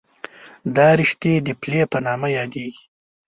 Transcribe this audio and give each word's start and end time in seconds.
دا 0.75 0.87
رشتې 0.99 1.33
د 1.45 1.49
پلې 1.61 1.81
په 1.91 1.97
نامه 2.05 2.27
یادېږي. 2.37 2.83